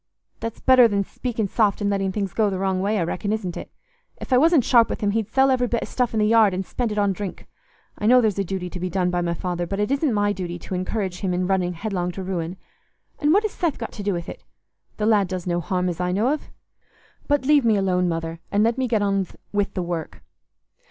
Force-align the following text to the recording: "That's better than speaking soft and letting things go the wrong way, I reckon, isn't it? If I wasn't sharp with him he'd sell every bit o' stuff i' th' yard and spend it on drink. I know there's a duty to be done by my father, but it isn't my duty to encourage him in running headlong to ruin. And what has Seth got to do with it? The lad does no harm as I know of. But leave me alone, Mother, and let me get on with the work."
"That's 0.39 0.59
better 0.59 0.87
than 0.87 1.03
speaking 1.03 1.47
soft 1.47 1.79
and 1.79 1.87
letting 1.91 2.11
things 2.11 2.33
go 2.33 2.49
the 2.49 2.57
wrong 2.57 2.81
way, 2.81 2.97
I 2.97 3.03
reckon, 3.03 3.31
isn't 3.31 3.55
it? 3.55 3.71
If 4.19 4.33
I 4.33 4.37
wasn't 4.39 4.63
sharp 4.63 4.89
with 4.89 5.01
him 5.01 5.11
he'd 5.11 5.29
sell 5.29 5.51
every 5.51 5.67
bit 5.67 5.83
o' 5.83 5.85
stuff 5.85 6.15
i' 6.15 6.17
th' 6.17 6.23
yard 6.27 6.55
and 6.55 6.65
spend 6.65 6.91
it 6.91 6.97
on 6.97 7.13
drink. 7.13 7.45
I 7.99 8.07
know 8.07 8.19
there's 8.19 8.39
a 8.39 8.43
duty 8.43 8.67
to 8.71 8.79
be 8.79 8.89
done 8.89 9.11
by 9.11 9.21
my 9.21 9.35
father, 9.35 9.67
but 9.67 9.79
it 9.79 9.91
isn't 9.91 10.11
my 10.11 10.33
duty 10.33 10.57
to 10.57 10.73
encourage 10.73 11.19
him 11.19 11.35
in 11.35 11.45
running 11.45 11.73
headlong 11.73 12.11
to 12.13 12.23
ruin. 12.23 12.57
And 13.19 13.31
what 13.31 13.43
has 13.43 13.51
Seth 13.51 13.77
got 13.77 13.91
to 13.91 14.01
do 14.01 14.11
with 14.11 14.27
it? 14.27 14.43
The 14.97 15.05
lad 15.05 15.27
does 15.27 15.45
no 15.45 15.59
harm 15.61 15.87
as 15.87 16.01
I 16.01 16.11
know 16.11 16.29
of. 16.33 16.49
But 17.27 17.45
leave 17.45 17.63
me 17.63 17.75
alone, 17.75 18.09
Mother, 18.09 18.39
and 18.51 18.63
let 18.63 18.79
me 18.79 18.87
get 18.87 19.03
on 19.03 19.27
with 19.53 19.75
the 19.75 19.83
work." 19.83 20.23